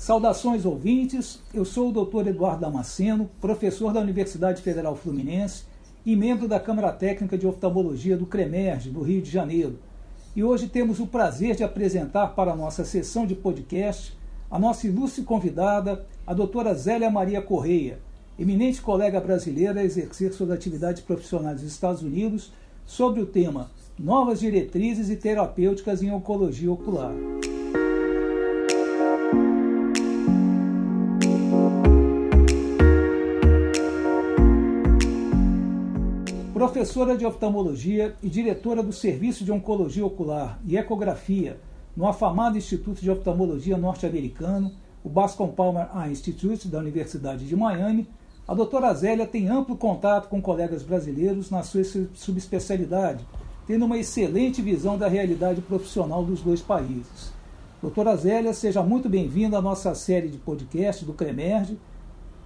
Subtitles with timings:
[0.00, 2.28] Saudações ouvintes, eu sou o Dr.
[2.28, 5.64] Eduardo Damasceno, professor da Universidade Federal Fluminense
[6.06, 9.78] e membro da Câmara Técnica de Oftalmologia do CREMERGE, do Rio de Janeiro.
[10.34, 14.16] E hoje temos o prazer de apresentar para a nossa sessão de podcast
[14.50, 17.98] a nossa ilustre convidada, a doutora Zélia Maria Correia,
[18.38, 22.50] eminente colega brasileira a exercer suas atividades profissionais nos Estados Unidos,
[22.86, 27.12] sobre o tema Novas Diretrizes e Terapêuticas em Oncologia Ocular.
[36.70, 41.58] Professora de oftalmologia e diretora do Serviço de Oncologia Ocular e Ecografia
[41.96, 44.70] no afamado Instituto de Oftalmologia Norte-Americano,
[45.02, 48.08] o Bascom Palmer Eye Institute da Universidade de Miami,
[48.46, 51.82] a doutora Zélia tem amplo contato com colegas brasileiros na sua
[52.14, 53.26] subespecialidade,
[53.66, 57.32] tendo uma excelente visão da realidade profissional dos dois países.
[57.82, 61.80] Doutora Zélia, seja muito bem-vinda à nossa série de podcast do CREMERGE.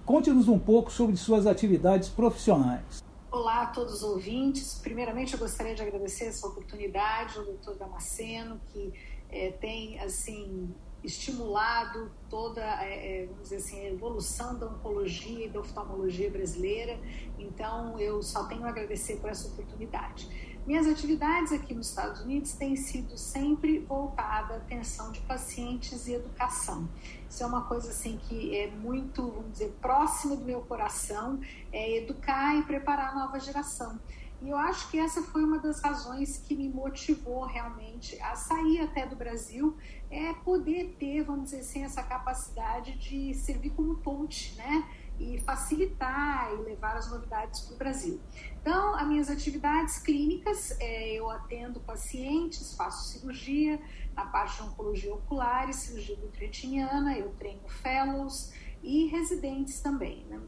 [0.03, 3.05] Conte-nos um pouco sobre suas atividades profissionais.
[3.35, 4.79] Olá a todos os ouvintes.
[4.81, 8.93] Primeiramente, eu gostaria de agradecer essa oportunidade ao doutor Damasceno, que
[9.29, 15.49] é, tem, assim, estimulado toda é, é, vamos dizer assim, a evolução da oncologia e
[15.49, 16.97] da oftalmologia brasileira.
[17.37, 20.54] Então, eu só tenho a agradecer por essa oportunidade.
[20.65, 26.13] Minhas atividades aqui nos Estados Unidos têm sido sempre voltada à atenção de pacientes e
[26.13, 26.89] educação.
[27.29, 31.39] Isso é uma coisa assim que é muito, vamos dizer, próxima do meu coração,
[31.71, 33.99] é educar e preparar a nova geração.
[34.41, 38.81] E eu acho que essa foi uma das razões que me motivou realmente a sair
[38.81, 39.77] até do Brasil,
[40.09, 44.83] é poder ter, vamos dizer assim, essa capacidade de servir como ponte, né?
[45.19, 48.19] e facilitar e levar as novidades para o Brasil.
[48.65, 53.79] Então, as minhas atividades clínicas, é, eu atendo pacientes, faço cirurgia
[54.15, 60.25] na parte de oncologia ocular e cirurgia retiniana, eu treino fellows e residentes também.
[60.25, 60.41] Né?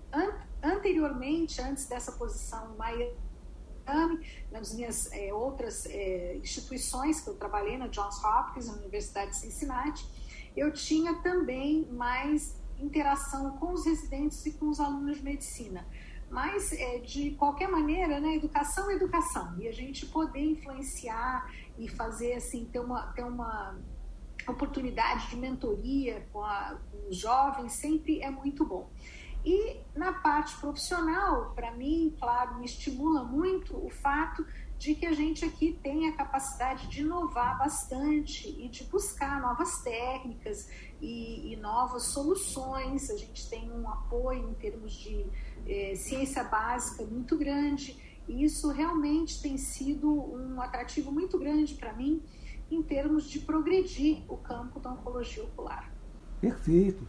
[0.64, 7.78] anteriormente, antes dessa posição em Miami, nas minhas é, outras é, instituições que eu trabalhei
[7.78, 10.04] na Johns Hopkins, na Universidade de Cincinnati,
[10.56, 15.86] eu tinha também mais interação com os residentes e com os alunos de medicina.
[16.30, 19.56] Mas, é, de qualquer maneira, né, educação é educação.
[19.60, 23.78] E a gente poder influenciar e fazer, assim, ter uma, ter uma
[24.48, 28.90] oportunidade de mentoria com, a, com os jovens sempre é muito bom.
[29.46, 34.46] E na parte profissional, para mim, claro, me estimula muito o fato
[34.78, 39.82] de que a gente aqui tem a capacidade de inovar bastante e de buscar novas
[39.82, 40.70] técnicas
[41.02, 43.10] e, e novas soluções.
[43.10, 45.26] A gente tem um apoio em termos de
[45.68, 47.98] é, ciência básica muito grande
[48.28, 52.22] e isso realmente tem sido um atrativo muito grande para mim
[52.70, 55.90] em termos de progredir o campo da oncologia ocular.
[56.42, 57.08] Perfeito.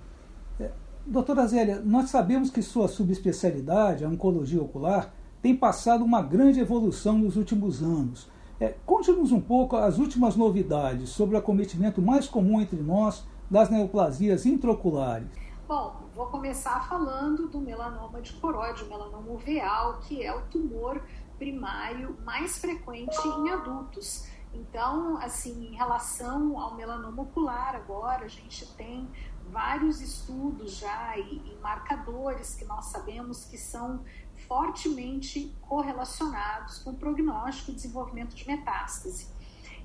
[0.61, 0.71] É,
[1.07, 7.19] doutora Zélia, nós sabemos que sua subespecialidade, a oncologia ocular, tem passado uma grande evolução
[7.19, 8.29] nos últimos anos.
[8.61, 13.71] É, Conte-nos um pouco as últimas novidades sobre o acometimento mais comum entre nós das
[13.71, 15.29] neoplasias intraoculares.
[15.69, 20.99] Bom, vou começar falando do melanoma de coroide, o melanoma uveal, que é o tumor
[21.37, 24.27] primário mais frequente em adultos.
[24.55, 29.11] Então, assim, em relação ao melanoma ocular, agora a gente tem
[29.51, 34.03] vários estudos já e, e marcadores que nós sabemos que são
[34.49, 39.29] fortemente correlacionados com o prognóstico e desenvolvimento de metástase.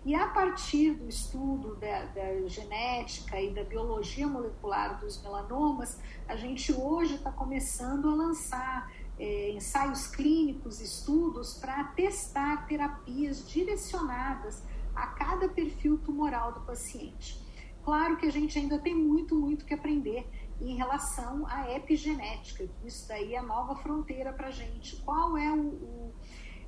[0.06, 5.98] E a partir do estudo da, da, genética e da biologia molecular dos melanomas,
[6.28, 14.62] a gente hoje está começando a lançar é, ensaios clínicos, estudos para testar terapias direcionadas
[14.94, 17.42] a cada perfil tumoral do paciente.
[17.82, 20.28] Claro que a gente ainda tem muito, muito que aprender
[20.60, 22.70] em relação à epigenética.
[22.84, 24.98] Isso daí é a nova fronteira para a gente.
[24.98, 26.14] Qual é o, o,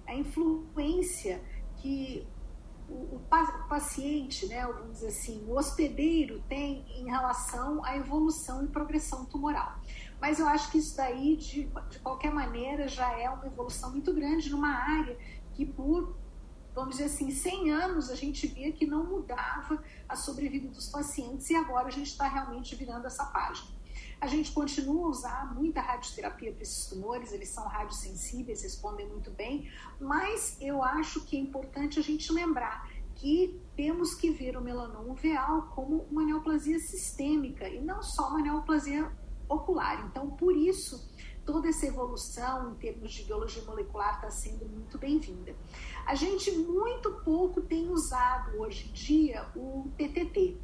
[0.07, 1.41] a influência
[1.77, 2.25] que
[2.89, 3.19] o,
[3.67, 9.79] paciente, né, vamos dizer assim, o hospedeiro tem em relação à evolução e progressão tumoral.
[10.21, 14.13] Mas eu acho que isso daí, de, de qualquer maneira, já é uma evolução muito
[14.13, 15.17] grande numa área
[15.53, 16.15] que por
[16.75, 21.49] vamos dizer assim, 100 anos a gente via que não mudava a sobrevida dos pacientes
[21.49, 23.74] e agora a gente está realmente virando essa página.
[24.19, 29.31] A gente continua a usar muita radioterapia para esses tumores, eles são radiosensíveis, respondem muito
[29.31, 29.69] bem,
[29.99, 35.11] mas eu acho que é importante a gente lembrar que temos que ver o melanoma
[35.11, 39.09] uveal como uma neoplasia sistêmica e não só uma neoplasia
[39.47, 40.05] ocular.
[40.07, 41.07] Então, por isso,
[41.45, 45.55] toda essa evolução em termos de biologia molecular está sendo muito bem-vinda.
[46.05, 50.57] A gente muito pouco tem usado hoje em dia o TTT,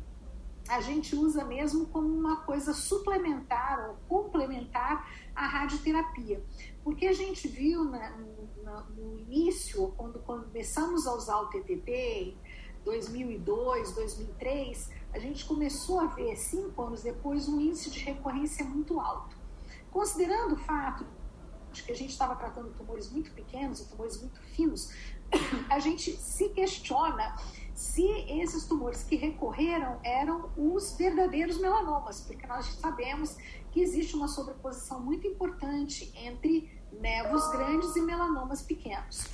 [0.68, 6.44] a gente usa mesmo como uma coisa suplementar ou complementar à radioterapia.
[6.84, 8.52] Porque a gente viu na, no,
[8.96, 12.38] no início, quando, quando começamos a usar o TTP,
[12.84, 19.00] 2002, 2003, a gente começou a ver, cinco anos depois, um índice de recorrência muito
[19.00, 19.36] alto.
[19.92, 21.06] Considerando o fato
[21.72, 24.92] de que a gente estava tratando tumores muito pequenos e tumores muito finos,
[25.70, 27.36] a gente se questiona
[27.74, 33.38] se esses tumores que recorreram eram os verdadeiros melanomas, porque nós sabemos
[33.72, 39.26] que existe uma sobreposição muito importante entre névoos grandes e melanomas pequenos.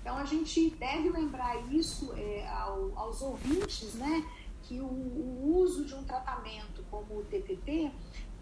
[0.00, 4.22] Então a gente deve lembrar isso é, ao, aos ouvintes, né,
[4.62, 7.90] que o, o, uso de um tratamento como o TTT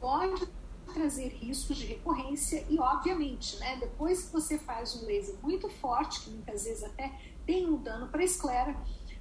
[0.01, 0.49] pode
[0.93, 6.23] trazer riscos de recorrência e, obviamente, né, depois que você faz um laser muito forte,
[6.23, 7.17] que muitas vezes até
[7.47, 8.77] tem um dano para a esclera,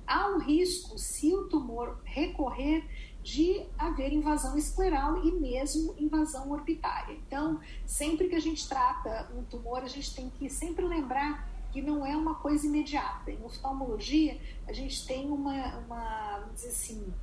[0.06, 2.88] há um risco, se o tumor recorrer,
[3.24, 7.15] de haver invasão escleral e mesmo invasão orbitária.
[7.27, 11.81] Então, sempre que a gente trata um tumor, a gente tem que sempre lembrar que
[11.81, 13.31] não é uma coisa imediata.
[13.31, 17.13] Em oftalmologia, a gente tem uma, uma vamos dizer assim,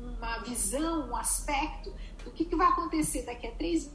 [0.00, 1.94] uma visão, um aspecto
[2.24, 3.92] do que, que vai acontecer daqui a três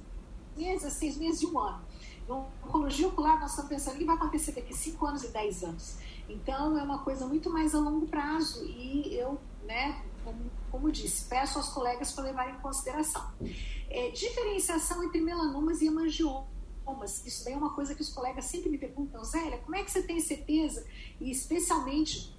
[0.56, 1.84] meses, seis meses e um ano.
[2.28, 5.28] Em oncologia ocular, nós estamos pensando o que vai acontecer daqui a cinco anos e
[5.30, 5.98] dez anos.
[6.30, 10.40] Então, é uma coisa muito mais a longo prazo e eu, né, como,
[10.72, 13.30] como disse, peço aos colegas para levarem em consideração.
[13.90, 16.54] É, diferenciação entre melanomas e hemangiomas
[16.98, 19.84] mas isso daí é uma coisa que os colegas sempre me perguntam, Zélia, como é
[19.84, 20.86] que você tem certeza?
[21.20, 22.36] E especialmente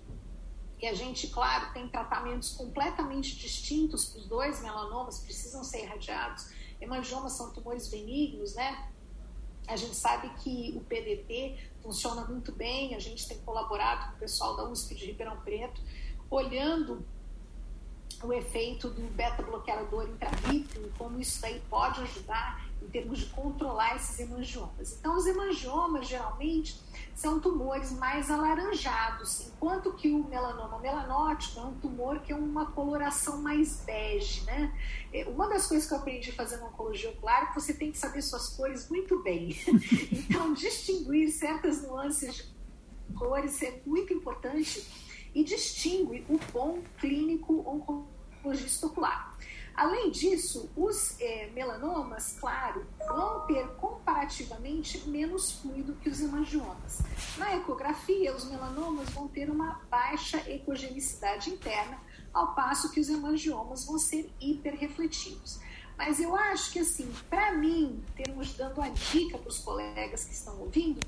[0.78, 6.50] que a gente, claro, tem tratamentos completamente distintos para os dois melanomas, precisam ser irradiados.
[6.81, 8.90] Hemangiomas são tumores benignos, né?
[9.66, 14.19] A gente sabe que o PDT funciona muito bem, a gente tem colaborado com o
[14.19, 15.81] pessoal da USP de Ribeirão Preto,
[16.31, 17.05] olhando
[18.22, 23.96] o efeito do beta-bloqueador intravítrio e como isso daí pode ajudar em termos de controlar
[23.96, 24.96] esses hemangiomas.
[24.98, 26.78] Então, os hemangiomas, geralmente,
[27.14, 32.66] são tumores mais alaranjados, enquanto que o melanoma melanótico é um tumor que é uma
[32.66, 34.72] coloração mais bege, né?
[35.12, 37.98] É, uma das coisas que eu aprendi fazendo oncologia ocular é que você tem que
[37.98, 39.54] saber suas cores muito bem.
[40.34, 44.84] Então, distinguir certas nuances de cores é muito importante
[45.34, 49.33] e distingue o bom clínico oncologista ocular.
[49.75, 57.03] Além disso, os é, melanomas, claro, vão ter comparativamente menos fluido que os hemangiomas.
[57.37, 62.00] Na ecografia, os melanomas vão ter uma baixa ecogenicidade interna,
[62.32, 65.59] ao passo que os hemangiomas vão ser hiperrefletivos.
[65.97, 70.35] Mas eu acho que, assim, para mim, termos dando a dica para os colegas que
[70.35, 71.00] estão ouvindo,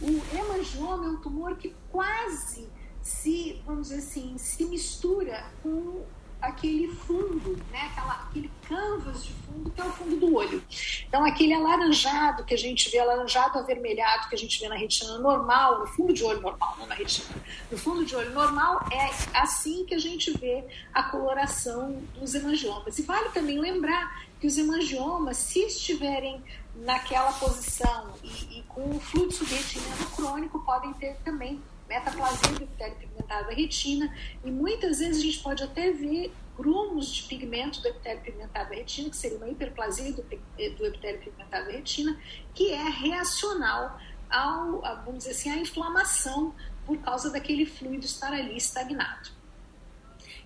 [0.00, 2.68] o hemangioma é um tumor que quase
[3.00, 6.04] se, vamos dizer assim, se mistura com
[6.42, 7.88] aquele fundo, né?
[7.92, 10.62] Aquela, aquele canvas de fundo que é o fundo do olho.
[11.06, 15.18] Então, aquele alaranjado que a gente vê, alaranjado avermelhado que a gente vê na retina
[15.18, 17.34] normal, no fundo de olho normal, não na retina,
[17.70, 19.08] no fundo de olho normal, é
[19.38, 22.98] assim que a gente vê a coloração dos hemangiomas.
[22.98, 26.42] E vale também lembrar que os hemangiomas, se estiverem
[26.74, 32.96] naquela posição e, e com o fluxo de retina crônico, podem ter também metaplasia epitélio
[32.96, 34.14] pigmentado da retina,
[34.44, 38.76] e muitas vezes a gente pode até ver grumos de pigmento do epitélio pigmentado da
[38.76, 42.18] retina, que seria uma hiperplasia do, do epitélio pigmentado da retina,
[42.54, 43.98] que é reacional
[44.30, 46.54] ao, vamos dizer assim, à inflamação
[46.86, 49.41] por causa daquele fluido estar ali estagnado.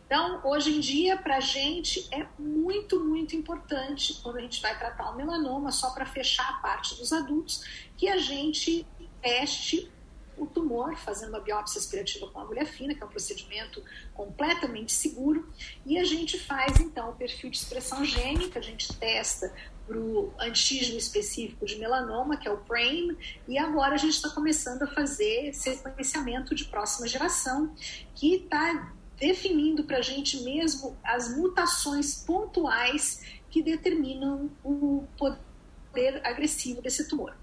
[0.06, 4.78] Então, hoje em dia, para a gente é muito, muito importante, quando a gente vai
[4.78, 7.64] tratar o melanoma, só para fechar a parte dos adultos,
[7.96, 8.86] que a gente
[9.20, 9.90] teste
[10.36, 13.82] o tumor, fazendo uma biópsia aspirativa com agulha fina, que é um procedimento
[14.14, 15.50] completamente seguro,
[15.84, 19.52] e a gente faz então o perfil de expressão gênica, a gente testa
[19.86, 23.16] para o antígeno específico de melanoma, que é o PRAME,
[23.48, 27.74] e agora a gente está começando a fazer sequenciamento de próxima geração,
[28.14, 36.82] que está definindo para a gente mesmo as mutações pontuais que determinam o poder agressivo
[36.82, 37.34] desse tumor.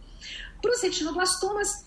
[0.61, 1.85] Para os retinoblastomas,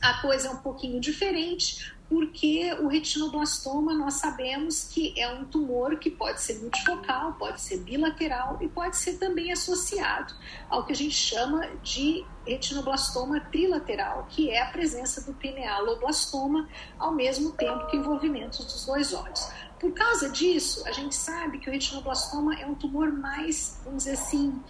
[0.00, 5.98] a coisa é um pouquinho diferente, porque o retinoblastoma nós sabemos que é um tumor
[5.98, 10.34] que pode ser multifocal, pode ser bilateral e pode ser também associado
[10.68, 17.12] ao que a gente chama de retinoblastoma trilateral, que é a presença do pinealoblastoma ao
[17.12, 19.50] mesmo tempo que o envolvimento dos dois olhos.
[19.80, 24.16] Por causa disso, a gente sabe que o retinoblastoma é um tumor mais, vamos dizer
[24.16, 24.62] assim,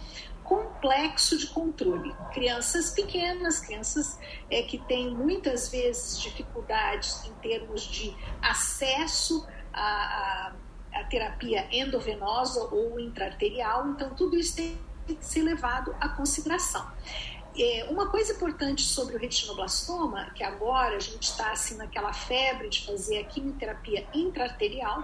[0.43, 2.13] complexo de controle.
[2.33, 4.19] Crianças pequenas, crianças
[4.49, 10.53] é, que têm muitas vezes dificuldades em termos de acesso a, a
[10.93, 16.87] a terapia endovenosa ou intraarterial, então tudo isso tem que ser levado à consideração.
[17.55, 22.67] É, uma coisa importante sobre o retinoblastoma, que agora a gente está assim naquela febre
[22.67, 25.03] de fazer a quimioterapia intraarterial,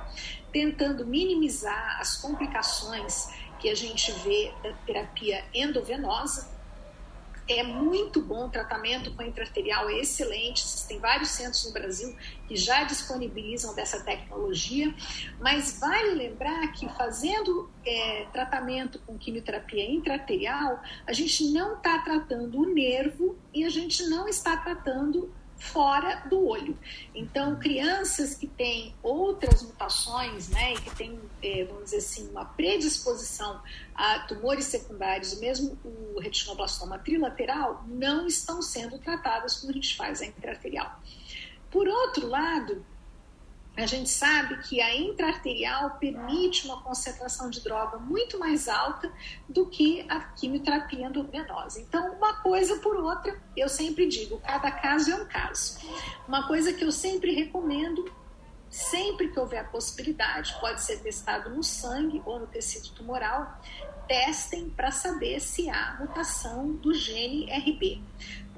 [0.52, 3.30] tentando minimizar as complicações
[3.60, 6.60] que a gente vê da terapia endovenosa,
[7.50, 12.16] é muito bom, o tratamento com intraarterial é excelente, tem vários centros no Brasil
[12.48, 14.94] que já disponibilizam dessa tecnologia,
[15.40, 22.60] mas vale lembrar que fazendo é, tratamento com quimioterapia intraarterial, a gente não está tratando
[22.60, 26.78] o nervo e a gente não está tratando fora do olho.
[27.14, 32.46] Então, crianças que têm outras mutações, né, e que têm, é, vamos dizer assim, uma
[32.46, 33.62] predisposição
[33.94, 40.22] a tumores secundários, mesmo o retinoblastoma trilateral, não estão sendo tratadas quando a gente faz
[40.22, 41.00] a intraarterial.
[41.70, 42.84] Por outro lado,
[43.80, 49.12] a gente sabe que a intraarterial permite uma concentração de droga muito mais alta
[49.48, 51.80] do que a quimioterapia endovenosa.
[51.80, 55.80] Então, uma coisa por outra, eu sempre digo, cada caso é um caso.
[56.28, 58.12] Uma coisa que eu sempre recomendo,
[58.70, 63.60] sempre que houver a possibilidade, pode ser testado no sangue ou no tecido tumoral,
[64.08, 68.02] testem para saber se há mutação do gene RB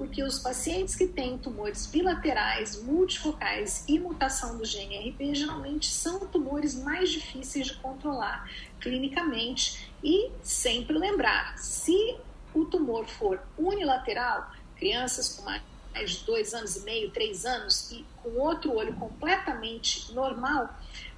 [0.02, 6.74] porque os pacientes que têm tumores bilaterais, multifocais e mutação do GNRP geralmente são tumores
[6.74, 9.92] mais difíceis de controlar clinicamente.
[10.02, 12.16] E sempre lembrar, se
[12.52, 15.62] o tumor for unilateral, crianças com mais
[16.10, 20.68] de dois anos e meio, três anos e com outro olho completamente normal,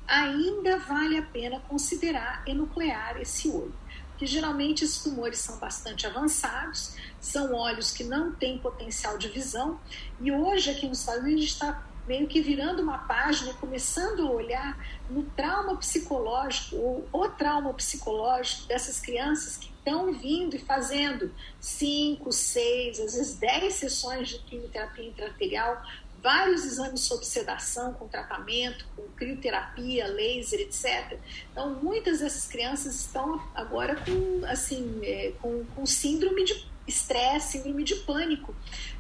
[0.06, 3.72] ainda vale a pena considerar enuclear esse olho
[4.16, 9.80] que geralmente esses tumores são bastante avançados, são olhos que não têm potencial de visão,
[10.20, 14.26] e hoje aqui nos Estados Unidos a gente está meio que virando uma página começando
[14.26, 14.78] a olhar
[15.08, 22.30] no trauma psicológico ou o trauma psicológico dessas crianças que estão vindo e fazendo cinco,
[22.30, 25.82] seis, às vezes dez sessões de quimioterapia intraarterial
[26.24, 31.20] vários exames sob sedação, com tratamento, com crioterapia, laser, etc.
[31.52, 37.84] Então, muitas dessas crianças estão agora com, assim, é, com, com síndrome de estresse, síndrome
[37.84, 38.54] de pânico,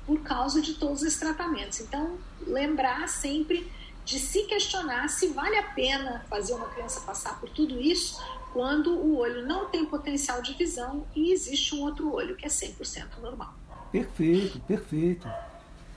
[0.06, 1.80] por causa de todos esses tratamentos.
[1.80, 3.72] Então, lembrar sempre
[4.04, 8.90] de se questionar se vale a pena fazer uma criança passar por tudo isso quando
[8.90, 13.18] o olho não tem potencial de visão e existe um outro olho que é 100%
[13.22, 13.54] normal.
[13.90, 15.26] Perfeito, perfeito.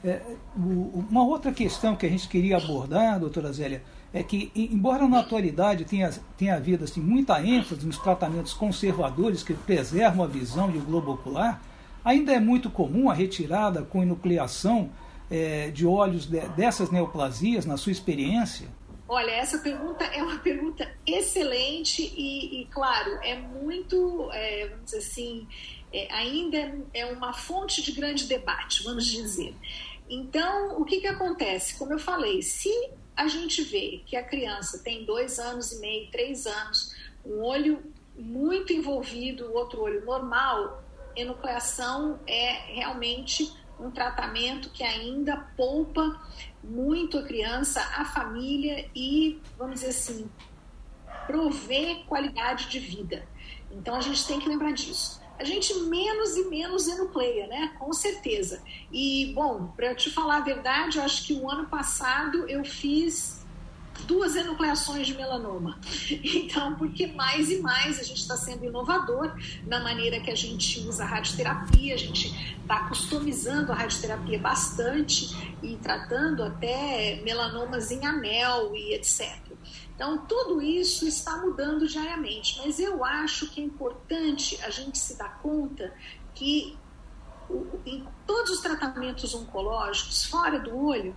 [0.07, 0.21] É,
[0.55, 3.83] o, uma outra questão que a gente queria abordar, doutora Zélia,
[4.13, 9.53] é que, embora na atualidade tenha, tenha havido assim, muita ênfase nos tratamentos conservadores que
[9.53, 11.61] preservam a visão e o globo ocular,
[12.03, 14.89] ainda é muito comum a retirada com enucleação
[15.29, 18.67] é, de olhos de, dessas neoplasias, na sua experiência?
[19.09, 24.97] Olha, essa pergunta é uma pergunta excelente e, e claro, é muito, é, vamos dizer
[24.97, 25.47] assim,
[25.93, 29.53] é, ainda é uma fonte de grande debate, vamos dizer.
[30.09, 31.77] Então, o que, que acontece?
[31.77, 32.71] Como eu falei, se
[33.15, 36.95] a gente vê que a criança tem dois anos e meio, três anos,
[37.25, 37.83] um olho
[38.15, 40.83] muito envolvido, o outro olho normal,
[41.15, 46.19] enucleação é realmente um tratamento que ainda poupa
[46.63, 50.29] muito a criança, a família e, vamos dizer assim,
[51.27, 53.27] prover qualidade de vida.
[53.71, 57.73] Então a gente tem que lembrar disso a gente menos e menos enucleia, né?
[57.77, 58.61] Com certeza.
[58.91, 63.37] E, bom, para te falar a verdade, eu acho que o ano passado eu fiz
[64.05, 65.79] duas enucleações de melanoma.
[66.47, 70.79] Então, porque mais e mais a gente está sendo inovador na maneira que a gente
[70.81, 78.05] usa a radioterapia, a gente está customizando a radioterapia bastante e tratando até melanomas em
[78.05, 79.46] anel e etc.
[79.95, 85.17] Então, tudo isso está mudando diariamente, mas eu acho que é importante a gente se
[85.17, 85.93] dar conta
[86.35, 86.77] que
[87.85, 91.15] em todos os tratamentos oncológicos, fora do olho,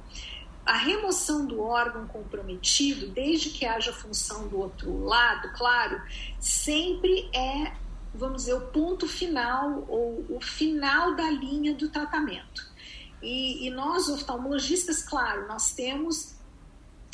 [0.64, 6.00] a remoção do órgão comprometido, desde que haja função do outro lado, claro,
[6.38, 7.72] sempre é,
[8.14, 12.70] vamos dizer, o ponto final ou o final da linha do tratamento.
[13.22, 16.36] E, e nós, oftalmologistas, claro, nós temos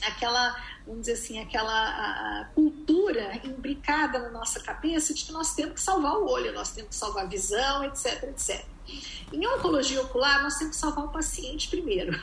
[0.03, 5.81] aquela, vamos dizer assim, aquela cultura imbricada na nossa cabeça de que nós temos que
[5.81, 8.65] salvar o olho, nós temos que salvar a visão, etc, etc.
[9.33, 12.19] Em oncologia ocular, nós temos que salvar o paciente primeiro.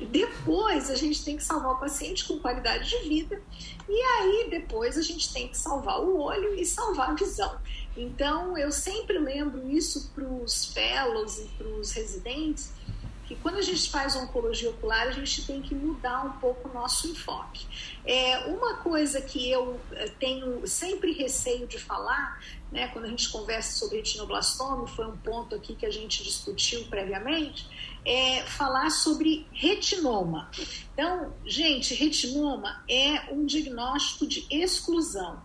[0.00, 3.42] Depois, a gente tem que salvar o paciente com qualidade de vida.
[3.88, 7.58] E aí, depois, a gente tem que salvar o olho e salvar a visão.
[7.96, 12.72] Então, eu sempre lembro isso para os fellows e para os residentes,
[13.26, 16.72] que quando a gente faz oncologia ocular, a gente tem que mudar um pouco o
[16.72, 17.66] nosso enfoque.
[18.04, 22.40] É, uma coisa que eu eh, tenho sempre receio de falar,
[22.70, 26.84] né, quando a gente conversa sobre retinoblastoma, foi um ponto aqui que a gente discutiu
[26.84, 27.68] previamente,
[28.04, 30.48] é falar sobre retinoma.
[30.92, 35.42] Então, gente, retinoma é um diagnóstico de exclusão.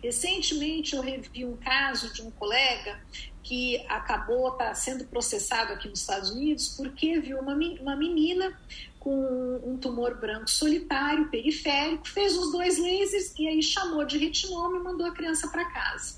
[0.00, 3.00] Recentemente eu revi um caso de um colega
[3.44, 8.58] que acabou tá sendo processado aqui nos Estados Unidos porque viu uma, uma menina
[8.98, 14.78] com um tumor branco solitário, periférico, fez os dois lasers e aí chamou de retinoma
[14.78, 16.16] e mandou a criança para casa.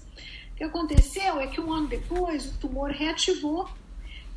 [0.53, 3.69] O que aconteceu é que um ano depois o tumor reativou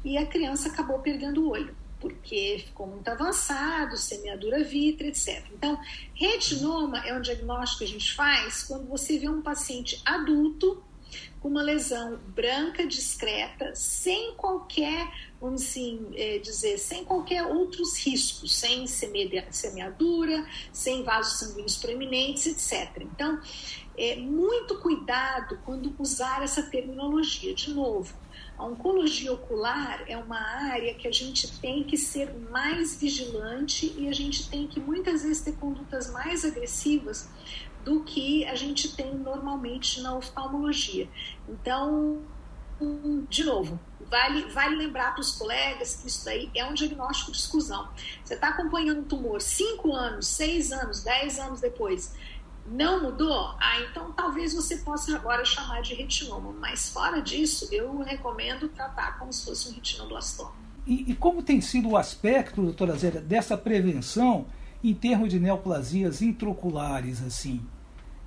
[0.03, 5.45] e a criança acabou perdendo o olho, porque ficou muito avançado, semeadura vítrea, etc.
[5.53, 5.79] Então,
[6.15, 10.83] retinoma é um diagnóstico que a gente faz quando você vê um paciente adulto
[11.39, 18.55] com uma lesão branca discreta, sem qualquer, vamos assim é, dizer, sem qualquer outros riscos,
[18.55, 23.03] sem semeadura, sem vasos sanguíneos proeminentes, etc.
[23.03, 23.39] Então,
[23.97, 27.53] é, muito cuidado quando usar essa terminologia.
[27.53, 28.13] De novo,
[28.57, 34.07] a oncologia ocular é uma área que a gente tem que ser mais vigilante e
[34.07, 37.29] a gente tem que muitas vezes ter condutas mais agressivas
[37.83, 41.07] do que a gente tem normalmente na oftalmologia.
[41.47, 42.21] Então,
[43.29, 47.37] de novo, vale, vale lembrar para os colegas que isso daí é um diagnóstico de
[47.37, 47.89] exclusão.
[48.23, 52.15] Você está acompanhando um tumor 5 anos, 6 anos, 10 anos depois,
[52.65, 53.55] não mudou?
[53.59, 59.17] Ah, então talvez você possa agora chamar de retinoma, mas fora disso, eu recomendo tratar
[59.17, 60.53] como se fosse um retinoblastoma.
[60.85, 64.47] E, e como tem sido o aspecto, doutora Zélia, dessa prevenção
[64.83, 67.61] em termos de neoplasias intraoculares, assim,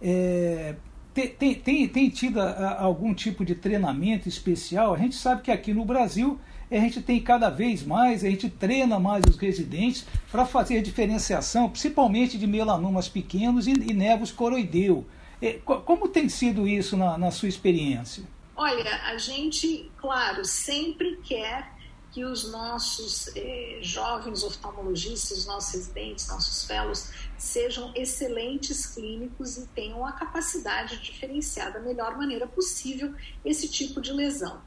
[0.01, 0.75] é,
[1.15, 4.95] tem, tem, tem, tido a, algum tipo de treinamento especial?
[4.95, 6.39] A gente sabe que aqui no Brasil
[6.71, 11.69] a gente tem cada vez mais, a gente treina mais os residentes para fazer diferenciação,
[11.69, 15.07] principalmente de melanomas pequenos e, e nevos coroideu.
[15.41, 18.25] É, como tem sido isso na, na sua experiência?
[18.57, 21.73] Olha, a gente, claro, sempre quer
[22.13, 29.67] que os nossos eh, jovens oftalmologistas, os nossos residentes, nossos fellows, sejam excelentes clínicos e
[29.69, 34.61] tenham a capacidade de diferenciar da melhor maneira possível esse tipo de lesão.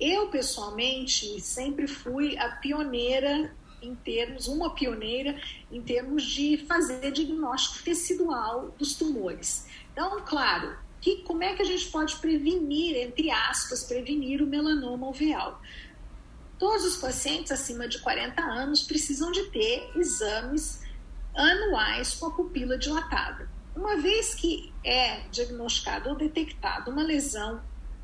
[0.00, 7.84] Eu, pessoalmente, sempre fui a pioneira em termos, uma pioneira em termos de fazer diagnóstico
[7.84, 9.66] tecidual dos tumores.
[9.92, 15.06] Então, claro, que, como é que a gente pode prevenir, entre aspas, prevenir o melanoma
[15.06, 15.60] alveal?
[16.58, 20.82] Todos os pacientes acima de 40 anos precisam de ter exames
[21.34, 23.48] anuais com a pupila dilatada.
[23.76, 27.60] Uma vez que é diagnosticado ou detectado uma lesão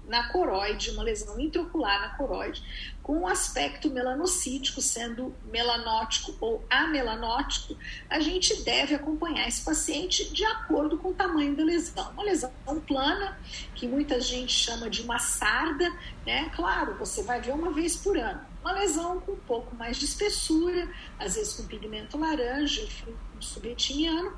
[0.07, 2.62] na coroide, uma lesão intraocular na coroide,
[3.03, 7.77] com um aspecto melanocítico, sendo melanótico ou amelanótico,
[8.09, 12.11] a gente deve acompanhar esse paciente de acordo com o tamanho da lesão.
[12.12, 12.51] Uma lesão
[12.87, 13.38] plana,
[13.75, 15.90] que muita gente chama de uma sarda,
[16.27, 16.51] né?
[16.57, 18.40] Claro, você vai ver uma vez por ano.
[18.62, 20.88] Uma lesão com um pouco mais de espessura,
[21.19, 22.88] às vezes com pigmento laranja,
[23.38, 24.33] subretiniano,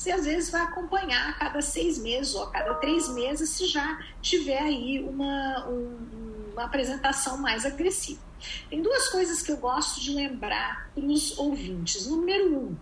[0.00, 3.66] você às vezes vai acompanhar a cada seis meses ou a cada três meses se
[3.66, 8.22] já tiver aí uma, um, uma apresentação mais agressiva.
[8.70, 12.06] Tem duas coisas que eu gosto de lembrar para os ouvintes.
[12.06, 12.76] Número um,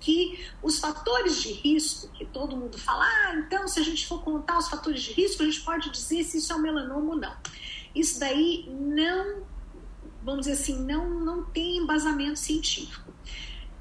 [0.00, 4.22] que os fatores de risco, que todo mundo fala, ah, então se a gente for
[4.24, 7.16] contar os fatores de risco, a gente pode dizer se isso é um melanoma ou
[7.16, 7.36] não.
[7.94, 9.42] Isso daí não,
[10.22, 13.11] vamos dizer assim, não, não tem embasamento científico.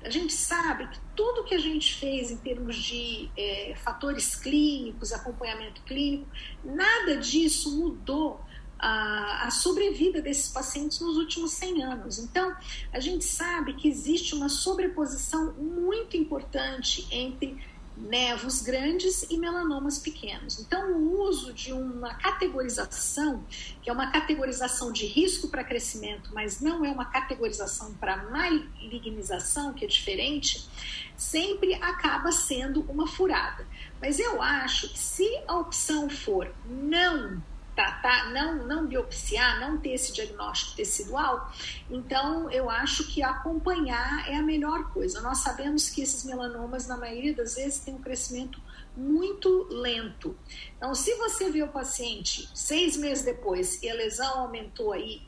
[0.04, 5.12] A gente sabe que tudo que a gente fez em termos de é, fatores clínicos,
[5.14, 6.28] acompanhamento clínico,
[6.64, 8.42] nada disso mudou
[8.80, 12.18] a, a, sobrevida desses pacientes nos últimos 100 anos.
[12.18, 12.56] Então,
[12.92, 17.64] a gente sabe que existe uma sobreposição muito importante entre
[18.02, 20.60] nevos grandes e melanomas pequenos.
[20.60, 23.44] Então, o uso de uma categorização,
[23.82, 29.74] que é uma categorização de risco para crescimento, mas não é uma categorização para malignização,
[29.74, 30.68] que é diferente,
[31.16, 33.66] sempre acaba sendo uma furada.
[34.02, 37.42] Mas eu acho que se a opção for não
[37.82, 41.52] tratar, não, não biopsiar, não ter esse diagnóstico tecidual,
[41.90, 45.20] então eu acho que acompanhar é a melhor coisa.
[45.22, 48.62] Nós sabemos que esses melanomas, na maioria das vezes, têm um crescimento
[48.96, 50.38] muito lento.
[50.78, 55.24] Então, se você vê o paciente seis meses depois e a lesão aumentou aí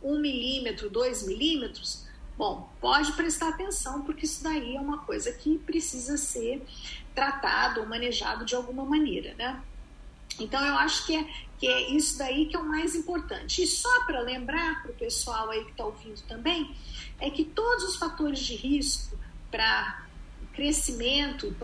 [0.00, 2.06] um milímetro, dois milímetros,
[2.36, 6.64] bom, pode prestar atenção, porque isso daí é uma coisa que precisa ser
[7.12, 9.60] tratado ou manejado de alguma maneira, né?
[10.38, 13.62] Então, eu acho que é, que é isso daí que é o mais importante.
[13.62, 16.74] E só para lembrar para o pessoal aí que está ouvindo também,
[17.20, 19.18] é que todos os fatores de risco
[19.50, 20.06] para
[20.52, 21.54] crescimento,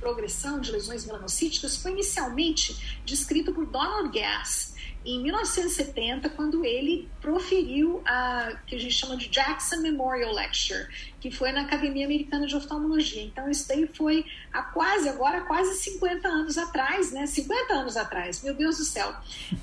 [0.00, 8.02] progressão de lesões melanocíticas foi inicialmente descrito por Donald Gass em 1970, quando ele proferiu
[8.04, 10.86] a que a gente chama de Jackson Memorial Lecture,
[11.20, 13.22] que foi na Academia Americana de Oftalmologia.
[13.22, 17.26] Então, isso daí foi há quase, agora quase 50 anos atrás, né?
[17.26, 19.14] 50 anos atrás, meu Deus do céu.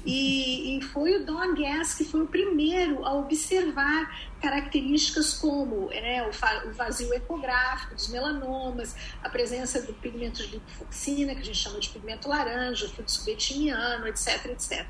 [0.05, 4.09] E, e foi o Don Gass que foi o primeiro a observar
[4.41, 11.41] características como né, o vazio ecográfico dos melanomas, a presença do pigmento de lipofoxina, que
[11.41, 14.85] a gente chama de pigmento laranja, o fluxo betiniano, etc, etc.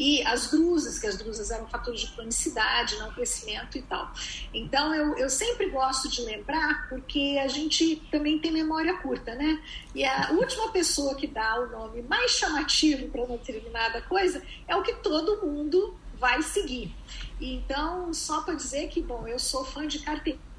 [0.00, 4.10] E as drusas, que as drusas eram fatores de cronicidade, não crescimento e tal.
[4.54, 9.62] Então, eu, eu sempre gosto de lembrar, porque a gente também tem memória curta, né?
[9.94, 14.74] E a última pessoa que dá o nome mais chamativo para uma determinada coisa é
[14.74, 16.94] o que todo mundo vai seguir.
[17.38, 20.49] Então, só para dizer que, bom, eu sou fã de carteirinha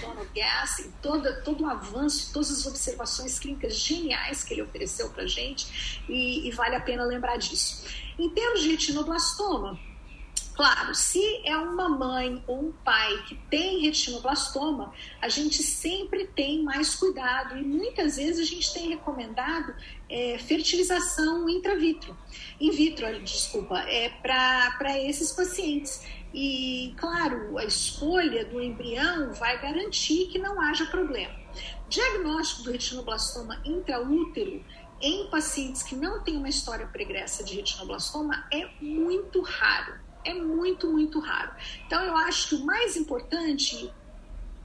[0.00, 5.10] Donald Gass, e todo, todo o avanço, todas as observações clínicas geniais que ele ofereceu
[5.10, 7.84] para gente, e, e vale a pena lembrar disso.
[8.18, 9.78] Em termos de retinoblastoma,
[10.60, 16.62] Claro, se é uma mãe ou um pai que tem retinoblastoma, a gente sempre tem
[16.62, 19.74] mais cuidado e muitas vezes a gente tem recomendado
[20.06, 22.14] é, fertilização intravitro,
[22.60, 26.04] in vitro, desculpa, é, para esses pacientes.
[26.34, 31.34] E, claro, a escolha do embrião vai garantir que não haja problema.
[31.88, 34.62] Diagnóstico do retinoblastoma intraútero
[35.00, 40.90] em pacientes que não têm uma história pregressa de retinoblastoma é muito raro é muito,
[40.90, 41.52] muito raro.
[41.86, 43.92] Então, eu acho que o mais importante,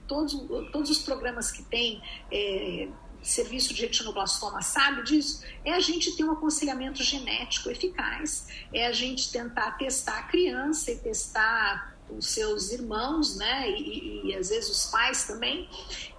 [0.08, 0.34] todos,
[0.72, 2.88] todos os programas que têm é,
[3.22, 8.91] serviço de retinoblastoma sabe disso, é a gente ter um aconselhamento genético eficaz, é a
[8.91, 14.70] gente tentar testar a criança e testar os seus irmãos, né, e, e, às vezes
[14.70, 15.68] os pais também,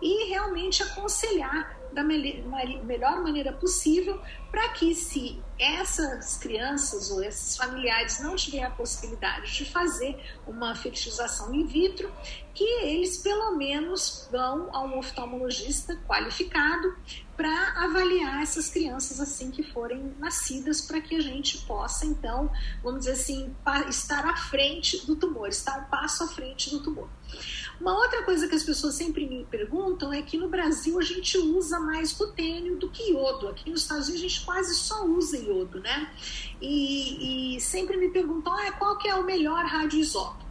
[0.02, 8.20] e realmente aconselhar da melhor maneira possível para que se essas crianças ou esses familiares
[8.20, 12.12] não tiverem a possibilidade de fazer uma fertilização in vitro,
[12.54, 16.96] que eles pelo menos vão a um oftalmologista qualificado
[17.36, 22.50] para avaliar essas crianças assim que forem nascidas, para que a gente possa, então,
[22.82, 23.54] vamos dizer assim,
[23.88, 27.08] estar à frente do tumor, estar um passo à frente do tumor.
[27.78, 31.36] Uma outra coisa que as pessoas sempre me perguntam é que no Brasil a gente
[31.36, 33.48] usa mais rutênio do que iodo.
[33.48, 36.12] Aqui nos Estados Unidos a gente quase só usa iodo, né?
[36.60, 40.46] E, e sempre me perguntam ah, qual que é o melhor radioisótopo.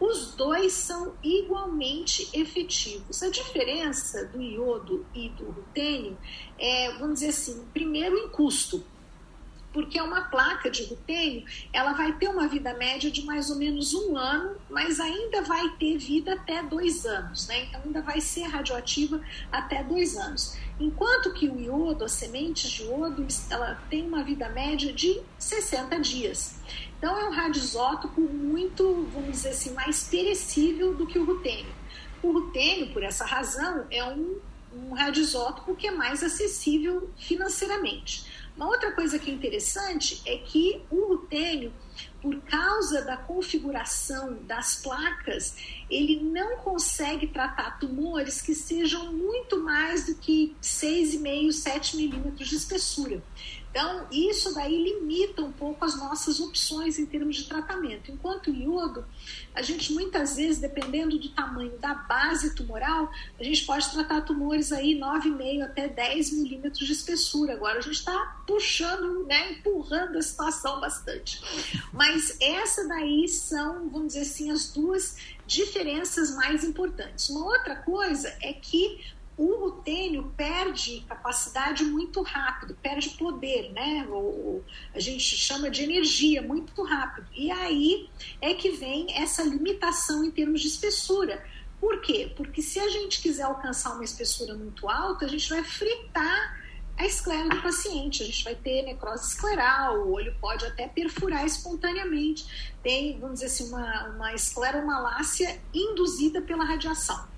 [0.00, 3.22] Os dois são igualmente efetivos.
[3.22, 6.16] A diferença do iodo e do rutênio
[6.58, 8.82] é, vamos dizer assim, primeiro em custo
[9.72, 13.56] porque é uma placa de rutênio, ela vai ter uma vida média de mais ou
[13.56, 17.64] menos um ano, mas ainda vai ter vida até dois anos, né?
[17.64, 20.56] Então ainda vai ser radioativa até dois anos.
[20.78, 26.00] Enquanto que o iodo, as sementes de iodo, ela tem uma vida média de 60
[26.00, 26.58] dias.
[26.98, 31.72] Então é um radioisótopo muito, vamos dizer assim, mais perecível do que o rutênio.
[32.22, 34.38] O rutênio, por essa razão, é um,
[34.74, 38.39] um radioisótopo que é mais acessível financeiramente.
[38.56, 41.72] Uma outra coisa que é interessante é que o rutênio,
[42.20, 45.56] por causa da configuração das placas,
[45.88, 52.56] ele não consegue tratar tumores que sejam muito mais do que 6,5, 7 milímetros de
[52.56, 53.22] espessura.
[53.70, 58.10] Então, isso daí limita um pouco as nossas opções em termos de tratamento.
[58.10, 59.04] Enquanto o iodo,
[59.54, 64.72] a gente muitas vezes, dependendo do tamanho da base tumoral, a gente pode tratar tumores
[64.72, 67.52] aí 9,5 até 10 milímetros de espessura.
[67.52, 71.40] Agora a gente está puxando, né, empurrando a situação bastante.
[71.92, 77.30] Mas essa daí são, vamos dizer assim, as duas diferenças mais importantes.
[77.30, 79.00] Uma outra coisa é que
[79.40, 84.06] o rutênio perde capacidade muito rápido, perde poder, né?
[84.10, 84.62] O,
[84.94, 87.26] a gente chama de energia muito rápido.
[87.34, 91.42] E aí é que vem essa limitação em termos de espessura.
[91.80, 92.30] Por quê?
[92.36, 96.60] Porque se a gente quiser alcançar uma espessura muito alta, a gente vai fritar
[96.98, 98.22] a esclera do paciente.
[98.22, 102.74] A gente vai ter necrose escleral, o olho pode até perfurar espontaneamente.
[102.82, 107.30] Tem, vamos dizer assim, uma, uma escleromalácia induzida pela radiação.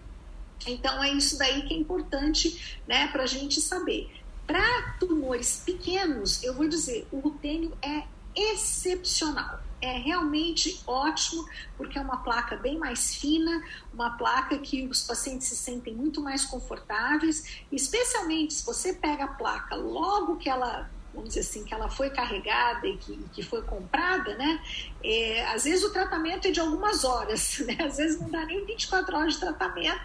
[0.66, 4.10] Então, é isso daí que é importante né, para a gente saber.
[4.46, 9.60] Para tumores pequenos, eu vou dizer, o rutênio é excepcional.
[9.80, 11.44] É realmente ótimo,
[11.76, 16.20] porque é uma placa bem mais fina, uma placa que os pacientes se sentem muito
[16.20, 21.74] mais confortáveis, especialmente se você pega a placa logo que ela vamos dizer assim, que
[21.74, 24.60] ela foi carregada e que, que foi comprada, né?
[25.02, 27.76] É, às vezes o tratamento é de algumas horas, né?
[27.84, 30.00] Às vezes não dá nem 24 horas de tratamento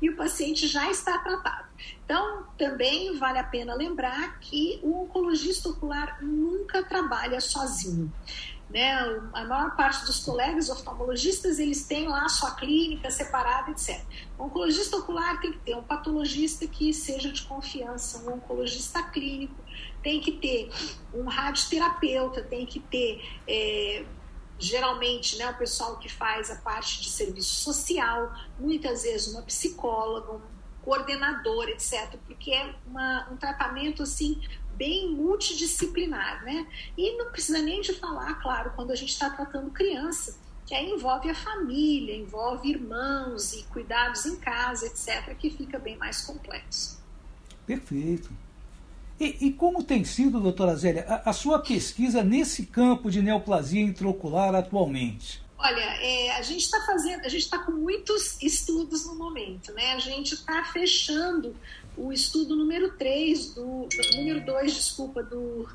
[0.00, 1.68] e o paciente já está tratado.
[2.04, 8.12] Então, também vale a pena lembrar que o oncologista ocular nunca trabalha sozinho.
[8.70, 8.92] Né?
[9.32, 14.00] A maior parte dos colegas oftalmologistas, eles têm lá a sua clínica separada, etc.
[14.38, 19.54] O oncologista ocular tem que ter um patologista que seja de confiança, um oncologista clínico,
[20.02, 20.70] tem que ter
[21.12, 23.22] um radioterapeuta, tem que ter...
[23.46, 24.04] É,
[24.58, 30.32] geralmente né, o pessoal que faz a parte de serviço social, muitas vezes uma psicóloga,
[30.32, 30.40] um
[30.82, 34.40] coordenador, etc., porque é uma, um tratamento assim
[34.76, 36.66] bem multidisciplinar, né?
[36.96, 40.90] E não precisa nem de falar, claro, quando a gente está tratando criança, que aí
[40.90, 47.02] envolve a família, envolve irmãos e cuidados em casa, etc., que fica bem mais complexo.
[47.66, 48.30] Perfeito.
[49.18, 53.80] E, e, como tem sido, doutora Zélia, a, a, sua pesquisa nesse campo de neoplasia
[53.80, 55.42] intraocular atualmente?
[55.56, 59.94] Olha, é, a gente está fazendo, a gente está com muitos estudos no momento, né?
[59.94, 61.54] A gente está fechando
[61.96, 65.68] o estudo número 3, do, número 2, desculpa, do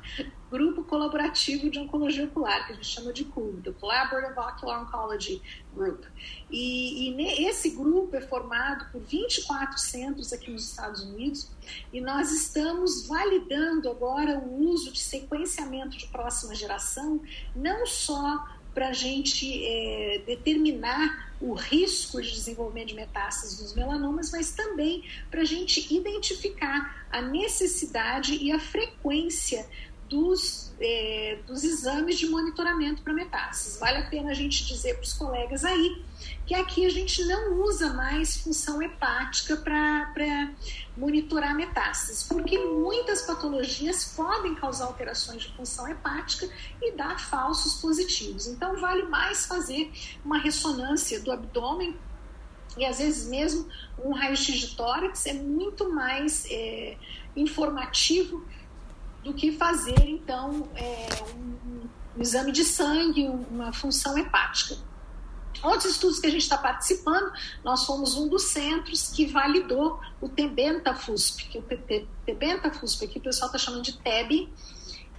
[0.50, 5.40] Grupo Colaborativo de Oncologia Ocular, que a gente chama de CUB, do Collaborative Ocular Oncology
[5.74, 6.04] Group.
[6.50, 11.48] E, e esse grupo é formado por 24 centros aqui nos Estados Unidos
[11.92, 17.22] e nós estamos validando agora o uso de sequenciamento de próxima geração,
[17.54, 24.30] não só para a gente é, determinar o risco de desenvolvimento de metástases nos melanomas,
[24.30, 29.66] mas também para a gente identificar a necessidade e a frequência
[30.10, 33.78] dos, é, dos exames de monitoramento para metástases.
[33.78, 36.04] Vale a pena a gente dizer para os colegas aí
[36.44, 40.52] que aqui a gente não usa mais função hepática para
[40.96, 46.50] monitorar metástases, porque muitas patologias podem causar alterações de função hepática
[46.82, 48.48] e dar falsos positivos.
[48.48, 49.92] Então, vale mais fazer
[50.24, 51.96] uma ressonância do abdômen
[52.76, 53.68] e às vezes mesmo
[53.98, 56.96] um raio-x de tórax é muito mais é,
[57.36, 58.44] informativo
[59.22, 61.38] do que fazer então é, um,
[61.70, 64.76] um, exame de sangue, uma função hepática.
[65.62, 67.30] Outros estudos que a gente está participando,
[67.62, 71.64] nós fomos um dos centros que validou o Tebentafusp, que o
[72.24, 74.48] Tebentafusp, aqui o pessoal está chamando de TEB,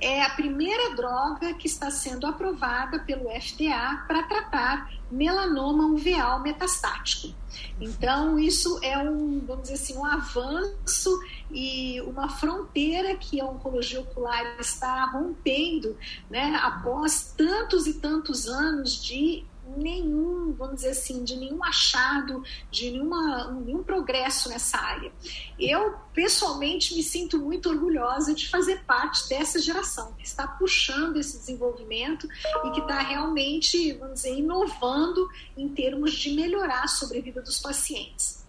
[0.02, 7.36] é a primeira droga que está sendo aprovada pelo FDA para tratar melanoma uveal metastático.
[7.80, 11.10] Então, isso é um, vamos dizer assim, um avanço
[11.52, 15.96] e uma fronteira que a oncologia ocular está rompendo,
[16.30, 19.44] né, após tantos e tantos anos de
[19.78, 25.12] nenhum, vamos dizer assim, de nenhum achado, de nenhuma, nenhum progresso nessa área.
[25.60, 31.38] Eu, pessoalmente, me sinto muito orgulhosa de fazer parte dessa geração que está puxando esse
[31.38, 32.28] desenvolvimento
[32.66, 38.42] e que está realmente, vamos dizer, inovando em termos de melhorar a sobrevida dos pacientes.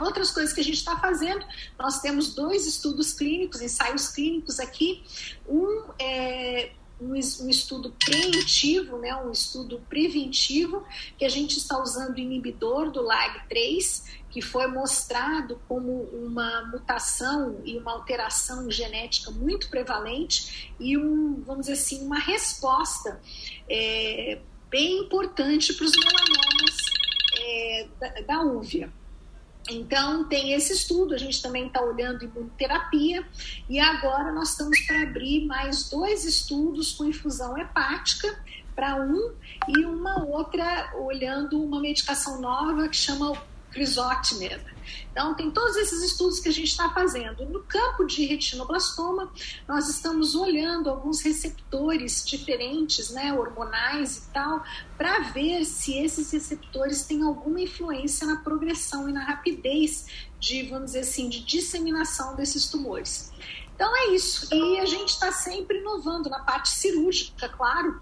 [0.00, 1.44] Outras coisas que a gente está fazendo,
[1.78, 5.02] nós temos dois estudos clínicos, ensaios clínicos aqui.
[5.46, 10.84] Um é um, estudo preventivo, né, um estudo preventivo,
[11.16, 17.76] que a gente está usando inibidor do LAG3, que foi mostrado como uma mutação e
[17.78, 23.20] uma alteração genética muito prevalente e um, vamos dizer assim, uma resposta
[23.68, 26.76] é, bem importante para os melanomas
[27.40, 28.99] é, da, da.
[29.70, 33.24] Então, tem esse estudo, a gente também está olhando imunoterapia,
[33.68, 38.28] e agora nós estamos para abrir mais dois estudos com infusão hepática
[38.74, 39.32] para um,
[39.68, 43.36] e uma outra olhando uma medicação nova que chama
[43.70, 44.60] crizotinib.
[45.12, 47.44] Então, tem todos esses estudos que a gente está fazendo.
[47.46, 49.32] No campo de retinoblastoma,
[49.66, 54.62] nós estamos olhando alguns receptores diferentes, né, hormonais e tal,
[54.96, 60.06] para ver se esses receptores têm alguma influência na progressão e na rapidez
[60.38, 63.32] de, vamos dizer assim, de disseminação desses tumores.
[63.74, 64.46] Então é isso.
[64.54, 68.00] E a gente está sempre inovando na parte cirúrgica, claro,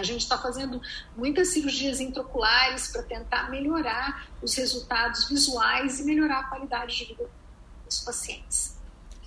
[0.00, 0.80] a gente está fazendo
[1.16, 7.28] muitas cirurgias intraoculares para tentar melhorar os resultados visuais e melhorar a qualidade de vida
[7.86, 8.76] dos pacientes.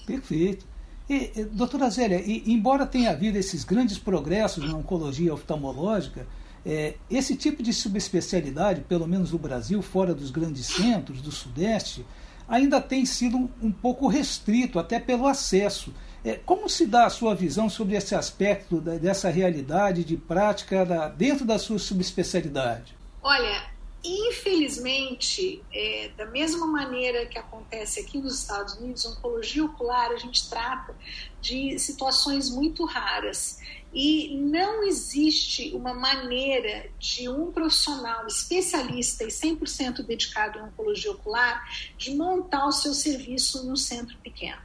[0.05, 0.65] Perfeito.
[1.09, 6.27] E, doutora Zélia, e, embora tenha havido esses grandes progressos na oncologia oftalmológica,
[6.65, 12.05] é, esse tipo de subespecialidade, pelo menos no Brasil, fora dos grandes centros do Sudeste,
[12.47, 15.93] ainda tem sido um, pouco restrito, até pelo acesso.
[16.23, 21.45] É, como se dá a sua visão sobre esse aspecto dessa realidade de prática dentro
[21.45, 22.95] da sua subespecialidade?
[23.21, 23.63] Olha,
[24.03, 30.49] Infelizmente, é, da mesma maneira que acontece aqui nos Estados Unidos, oncologia ocular, a gente
[30.49, 30.95] trata
[31.41, 33.59] de situações muito raras.
[33.93, 41.67] E não existe uma maneira de um profissional especialista e 100% dedicado à oncologia ocular
[41.97, 44.61] de montar o seu serviço no centro pequeno.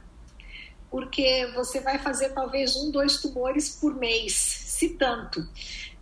[0.91, 5.47] Porque você vai fazer talvez um, dois tumores por mês, se tanto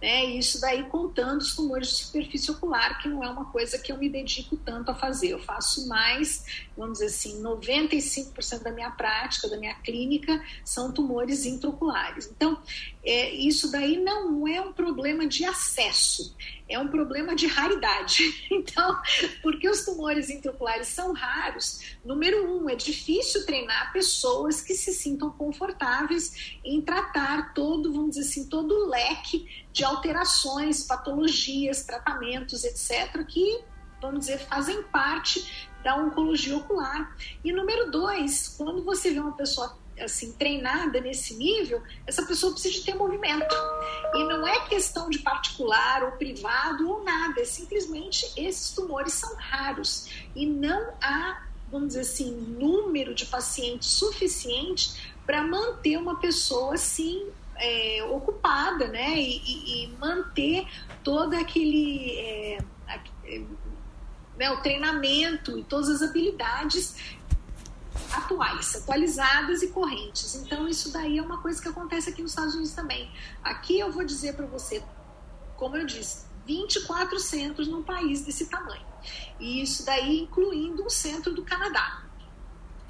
[0.02, 0.26] né?
[0.26, 3.98] Isso daí contando os tumores de superfície ocular, que não é uma coisa que eu
[3.98, 5.30] me dedico tanto a fazer.
[5.30, 6.44] Eu faço mais,
[6.82, 12.26] vamos dizer assim, 95% da minha prática, da minha clínica, são tumores intraoculares.
[12.36, 12.60] Então,
[13.06, 16.36] é, isso daí não é um problema de acesso,
[16.67, 18.41] é um problema de raridade.
[18.62, 19.00] Então,
[19.41, 25.32] porque os tumores intraoculares são raros, número um, é difícil treinar pessoas que se sintam
[25.32, 33.26] confortáveis em tratar todo, vamos dizer assim, todo o leque de alterações, patologias, tratamentos, etc.,
[33.26, 33.63] que,
[34.02, 37.16] vamos dizer, fazem parte da oncologia ocular.
[37.44, 42.74] E número dois, quando você vê uma pessoa assim treinada nesse nível, essa pessoa precisa
[42.74, 43.56] de ter movimento.
[44.14, 49.36] E não é questão de particular ou privado ou nada, é simplesmente esses tumores são
[49.36, 56.74] raros e não há, vamos dizer assim, número de pacientes suficiente para manter uma pessoa
[56.74, 59.20] assim é, ocupada, né?
[59.20, 60.68] E, e, manter
[61.04, 62.58] todo aquele é,
[63.26, 63.42] é,
[64.38, 66.96] né, o treinamento e todas as habilidades
[68.13, 70.36] atuais, atualizadas e correntes.
[70.36, 73.12] Então isso daí é uma coisa que acontece aqui nos Estados Unidos também.
[73.44, 74.84] Aqui eu vou dizer para você,
[75.58, 78.86] como eu disse, 24 centros num país desse tamanho.
[79.39, 82.04] E isso daí incluindo um centro do Canadá.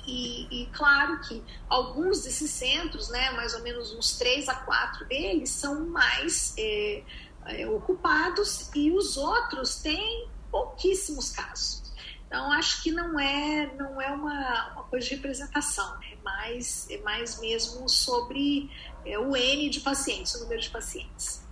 [0.06, 5.06] E, e, claro que alguns desses centros, né, mais ou menos uns três a quatro
[5.06, 7.04] deles, são mais é,
[7.46, 11.82] é, ocupados e os outros têm pouquíssimos casos.
[12.28, 16.98] Então acho que não é não é uma, uma coisa de representação, é mais é
[17.00, 18.70] mais mesmo sobre
[19.06, 21.44] é, o n de pacientes, o número de pacientes.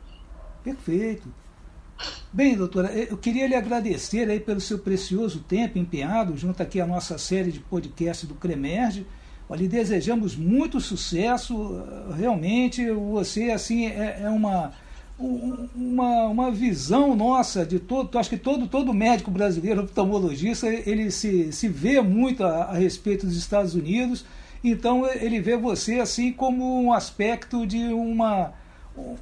[0.64, 1.34] Perfeito.
[2.32, 6.88] Bem, doutora, eu queria lhe agradecer aí pelo seu precioso tempo empenhado junto aqui à
[6.88, 9.06] nossa série de podcast do Cremerge.
[9.52, 11.84] Lhe desejamos muito sucesso.
[12.16, 14.72] Realmente, você assim é, é uma,
[15.20, 18.18] uma, uma visão nossa de todo.
[18.18, 23.26] Acho que todo, todo médico brasileiro, oftalmologista, ele se, se vê muito a, a respeito
[23.26, 24.26] dos Estados Unidos.
[24.64, 28.54] Então, ele vê você assim como um aspecto de uma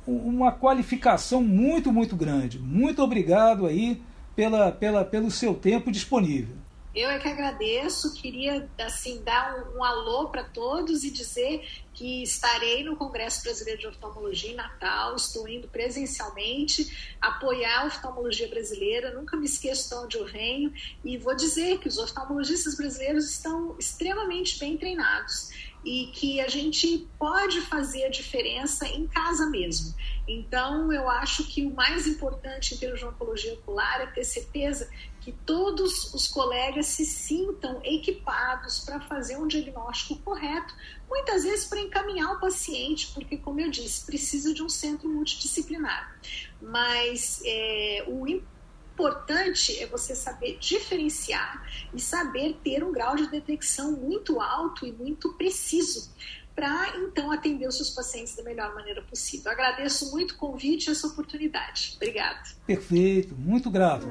[0.07, 2.57] uma qualificação muito, muito grande.
[2.57, 4.01] Muito obrigado aí
[4.35, 6.55] pela, pela, pelo seu tempo disponível.
[6.97, 12.23] Eu é que agradeço, queria assim dar um, um alô para todos e dizer que
[12.23, 19.13] estarei no Congresso Brasileiro de Oftalmologia em Natal, estou indo presencialmente apoiar a oftalmologia brasileira,
[19.13, 20.73] nunca me esqueço de onde eu venho
[21.05, 25.51] e vou dizer que os oftalmologistas brasileiros estão extremamente bem treinados
[25.85, 29.93] e que a gente pode fazer a diferença em casa mesmo.
[30.27, 34.89] Então, eu acho que o mais importante em termos de oncologia ocular é ter certeza
[35.27, 40.73] que todos os colegas se sintam equipados para fazer um diagnóstico correto,
[41.09, 46.17] muitas vezes para encaminhar o paciente, porque, como eu disse, precisa de um centro multidisciplinar.
[46.61, 51.61] Mas é, o importante é você saber diferenciar
[51.93, 56.09] e saber ter um grau de detecção muito alto e muito preciso
[56.55, 59.51] para então atender os seus pacientes da melhor maneira possível.
[59.51, 61.95] Agradeço muito o convite e essa oportunidade.
[61.97, 62.39] Obrigada.
[62.65, 64.07] Perfeito, muito grato.